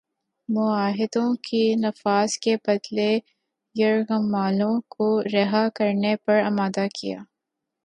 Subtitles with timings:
[0.49, 3.11] معاہدوں کے نفاذ کے بدلے
[3.75, 7.15] یرغمالوں کو رہا کرنے پر آمادہ ہے